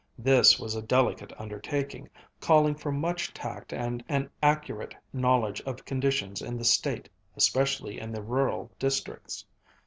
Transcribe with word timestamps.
This 0.17 0.57
was 0.59 0.73
a 0.73 0.81
delicate 0.81 1.31
undertaking, 1.39 2.09
calling 2.39 2.73
for 2.73 2.91
much 2.91 3.35
tact 3.35 3.71
and 3.71 4.03
an 4.09 4.31
accurate 4.41 4.95
knowledge 5.13 5.61
of 5.61 5.85
conditions 5.85 6.41
in 6.41 6.57
the 6.57 6.65
State, 6.65 7.07
especially 7.35 7.99
in 7.99 8.11
the 8.11 8.23
rural 8.23 8.71
districts. 8.79 9.45